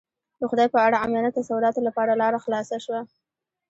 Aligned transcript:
د 0.39 0.41
خدای 0.49 0.67
په 0.73 0.79
اړه 0.85 0.99
عامیانه 1.01 1.31
تصوراتو 1.37 1.81
لپاره 1.87 2.19
لاره 2.21 2.39
خلاصه 2.45 2.77
شوه. 2.85 3.01